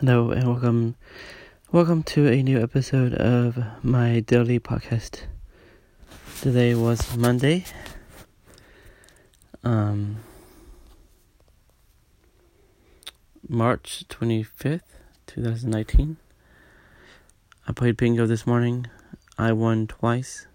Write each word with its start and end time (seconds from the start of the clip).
Hello 0.00 0.30
and 0.30 0.46
welcome 0.46 0.94
welcome 1.72 2.04
to 2.04 2.28
a 2.28 2.40
new 2.40 2.62
episode 2.62 3.14
of 3.14 3.58
my 3.82 4.20
daily 4.20 4.60
podcast. 4.60 5.22
Today 6.40 6.76
was 6.76 7.16
Monday. 7.16 7.64
Um 9.64 10.18
March 13.48 14.04
25th, 14.08 14.82
2019. 15.26 16.16
I 17.66 17.72
played 17.72 17.96
bingo 17.96 18.24
this 18.24 18.46
morning. 18.46 18.86
I 19.36 19.50
won 19.50 19.88
twice. 19.88 20.46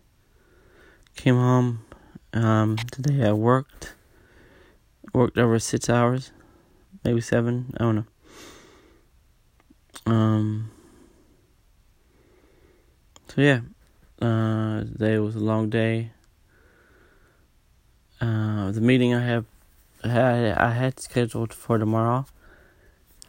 Came 1.17 1.35
home 1.35 1.83
um 2.31 2.77
today 2.77 3.27
I 3.27 3.33
worked 3.33 3.95
worked 5.13 5.37
over 5.37 5.59
6 5.59 5.89
hours, 5.89 6.31
maybe 7.03 7.19
7, 7.19 7.73
I 7.75 7.83
don't 7.83 7.95
know. 7.95 8.05
Um. 10.05 10.71
So 13.27 13.41
yeah, 13.41 13.61
uh, 14.21 14.81
today 14.81 15.17
was 15.17 15.35
a 15.35 15.39
long 15.39 15.69
day. 15.69 16.11
Uh, 18.21 18.71
the 18.71 18.79
meeting 18.79 19.13
I 19.13 19.25
have, 19.25 19.45
had, 20.03 20.57
I 20.57 20.71
had 20.71 20.99
scheduled 20.99 21.53
for 21.53 21.77
tomorrow. 21.77 22.25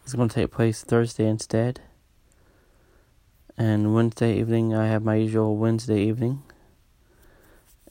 is 0.05 0.15
going 0.15 0.29
to 0.29 0.35
take 0.35 0.51
place 0.51 0.83
Thursday 0.83 1.27
instead. 1.27 1.81
And 3.57 3.95
Wednesday 3.95 4.39
evening, 4.39 4.75
I 4.75 4.87
have 4.89 5.03
my 5.03 5.15
usual 5.15 5.57
Wednesday 5.57 6.03
evening. 6.03 6.43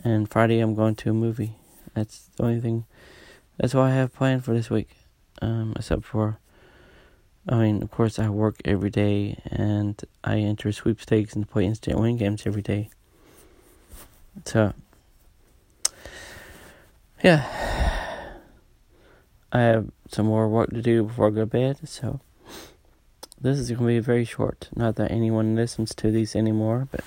And 0.04 0.30
Friday, 0.30 0.60
I'm 0.60 0.76
going 0.76 0.96
to 0.96 1.10
a 1.10 1.13
movie. 1.13 1.55
That's 1.94 2.30
the 2.36 2.44
only 2.44 2.62
thing. 2.62 2.86
That's 3.58 3.74
all 3.74 3.84
I 3.84 3.96
have 3.96 4.13
planned 4.13 4.46
for 4.46 4.54
this 4.54 4.70
week. 4.70 4.90
Um, 5.41 5.74
except 5.76 6.05
for 6.05 6.38
I 7.48 7.56
mean, 7.56 7.84
of 7.84 7.92
course, 7.92 8.20
I 8.20 8.30
work 8.30 8.62
every 8.64 8.90
day 8.90 9.38
and 9.46 10.02
I 10.24 10.38
enter 10.38 10.72
sweepstakes 10.72 11.34
and 11.34 11.50
play 11.50 11.66
instant 11.66 12.00
win 12.00 12.18
games 12.18 12.44
every 12.46 12.62
day. 12.62 12.90
So, 14.46 14.74
yeah, 17.22 17.46
I 19.52 19.60
have 19.60 19.91
some 20.10 20.27
more 20.27 20.48
work 20.48 20.70
to 20.72 20.82
do 20.82 21.04
before 21.04 21.27
I 21.27 21.32
go 21.32 21.41
to 21.41 21.46
bed. 21.46 21.88
So, 21.88 22.22
this 23.41 23.60
is 23.60 23.70
going 23.70 23.80
to 23.80 23.85
be 23.88 24.00
very 24.00 24.26
short. 24.26 24.70
Not 24.74 24.96
that 24.96 25.12
anyone 25.12 25.55
listens 25.55 25.94
to 25.96 26.12
these 26.12 26.35
anymore, 26.35 26.88
but 26.91 27.04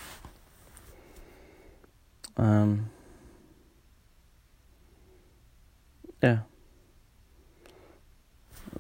um, 2.37 2.91
yeah. 6.23 6.41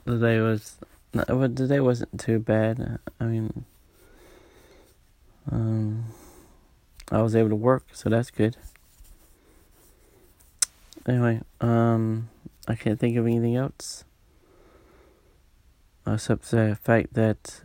The 0.04 0.18
day 0.18 0.40
was 0.40 0.76
no, 1.16 1.48
today 1.48 1.80
wasn't 1.80 2.20
too 2.20 2.38
bad. 2.38 2.98
I 3.18 3.24
mean, 3.24 3.64
um, 5.50 6.04
I 7.10 7.22
was 7.22 7.34
able 7.34 7.50
to 7.50 7.56
work, 7.56 7.86
so 7.92 8.10
that's 8.10 8.30
good. 8.30 8.56
Anyway, 11.06 11.40
um, 11.60 12.28
I 12.68 12.74
can't 12.74 12.98
think 12.98 13.16
of 13.16 13.26
anything 13.26 13.56
else 13.56 14.04
except 16.06 16.50
the 16.50 16.76
fact 16.80 17.14
that 17.14 17.62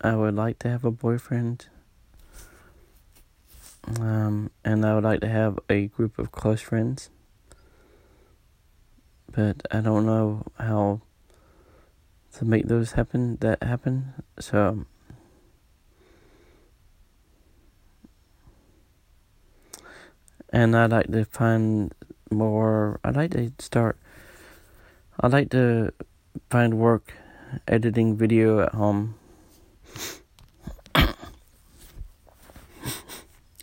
I 0.00 0.16
would 0.16 0.34
like 0.34 0.58
to 0.60 0.68
have 0.68 0.84
a 0.84 0.90
boyfriend. 0.90 1.66
Um, 4.00 4.50
and 4.64 4.84
I 4.84 4.94
would 4.94 5.04
like 5.04 5.20
to 5.20 5.28
have 5.28 5.58
a 5.70 5.86
group 5.86 6.18
of 6.18 6.30
close 6.30 6.60
friends 6.60 7.10
but 9.38 9.62
I 9.70 9.80
don't 9.80 10.04
know 10.04 10.42
how 10.58 11.00
to 12.32 12.44
make 12.44 12.66
those 12.66 12.98
happen 12.98 13.38
that 13.38 13.62
happen. 13.62 14.14
So 14.40 14.66
um, 14.66 14.86
and 20.50 20.76
I'd 20.76 20.90
like 20.90 21.12
to 21.12 21.24
find 21.24 21.94
more 22.32 22.98
I'd 23.04 23.14
like 23.14 23.30
to 23.34 23.52
start 23.60 23.96
I'd 25.20 25.30
like 25.30 25.50
to 25.50 25.92
find 26.50 26.76
work 26.80 27.12
editing 27.68 28.16
video 28.16 28.58
at 28.58 28.74
home. 28.74 29.14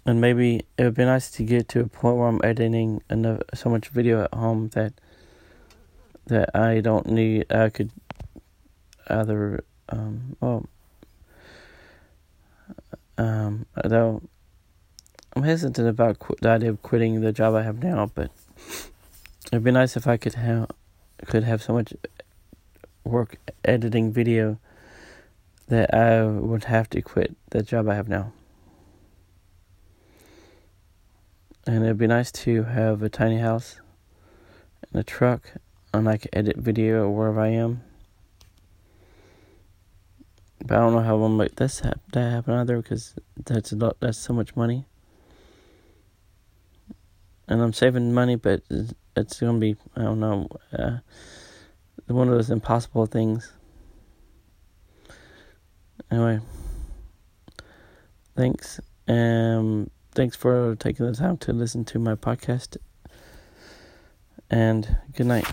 and 0.05 0.21
maybe 0.21 0.65
it 0.77 0.83
would 0.85 0.95
be 0.95 1.03
nice 1.03 1.29
to 1.31 1.43
get 1.43 1.67
to 1.67 1.81
a 1.81 1.87
point 1.87 2.15
where 2.15 2.29
I'm 2.29 2.39
editing 2.45 3.03
enough 3.09 3.41
so 3.53 3.69
much 3.69 3.89
video 3.89 4.23
at 4.23 4.33
home 4.33 4.69
that 4.69 4.93
that 6.27 6.55
I 6.55 6.81
don't 6.81 7.07
need. 7.07 7.51
I 7.51 7.69
could 7.69 7.91
either 9.07 9.63
um 9.89 10.35
well 10.39 10.65
um 13.17 13.65
though 13.83 14.21
I'm 15.35 15.43
hesitant 15.43 15.87
about 15.87 16.19
qu- 16.19 16.35
the 16.41 16.49
idea 16.49 16.69
of 16.69 16.81
quitting 16.81 17.21
the 17.21 17.33
job 17.33 17.55
I 17.55 17.63
have 17.63 17.83
now, 17.83 18.09
but 18.15 18.31
it'd 19.51 19.63
be 19.63 19.71
nice 19.71 19.97
if 19.97 20.07
I 20.07 20.17
could 20.17 20.35
have 20.35 20.71
could 21.25 21.43
have 21.43 21.61
so 21.61 21.73
much 21.73 21.93
work 23.03 23.37
editing 23.63 24.11
video 24.11 24.59
that 25.67 25.93
I 25.93 26.23
would 26.23 26.65
have 26.65 26.89
to 26.91 27.01
quit 27.01 27.35
the 27.49 27.63
job 27.63 27.89
I 27.89 27.95
have 27.95 28.07
now. 28.07 28.31
And 31.67 31.83
it'd 31.83 31.97
be 31.97 32.07
nice 32.07 32.31
to 32.31 32.63
have 32.63 33.01
a 33.01 33.09
tiny 33.09 33.39
house 33.39 33.81
and 34.91 35.01
a 35.01 35.03
truck 35.03 35.53
and 35.97 36.09
I 36.09 36.17
can 36.17 36.29
edit 36.33 36.57
video 36.57 37.09
wherever 37.09 37.39
I 37.39 37.49
am. 37.49 37.81
But 40.59 40.77
I 40.77 40.79
don't 40.81 40.93
know 40.93 41.01
how 41.01 41.21
I'm 41.21 41.37
gonna 41.37 41.49
this 41.55 41.81
hap- 41.81 42.11
that 42.13 42.31
happen 42.31 42.53
either 42.55 42.77
because 42.77 43.15
that's 43.45 43.71
a 43.71 43.75
lot. 43.75 43.97
That's 43.99 44.17
so 44.17 44.33
much 44.33 44.55
money, 44.55 44.85
and 47.47 47.61
I'm 47.61 47.73
saving 47.73 48.13
money, 48.13 48.35
but 48.35 48.63
it's 49.15 49.39
gonna 49.39 49.59
be 49.59 49.75
I 49.95 50.01
don't 50.01 50.19
know 50.19 50.47
uh, 50.73 50.97
one 52.07 52.27
of 52.27 52.33
those 52.33 52.49
impossible 52.49 53.05
things. 53.05 53.51
Anyway, 56.09 56.39
thanks. 58.35 58.79
Um, 59.07 59.91
thanks 60.13 60.35
for 60.35 60.75
taking 60.75 61.05
the 61.05 61.13
time 61.13 61.37
to 61.37 61.53
listen 61.53 61.85
to 61.85 61.99
my 61.99 62.15
podcast 62.15 62.77
and 64.49 64.97
good 65.13 65.27
night. 65.27 65.45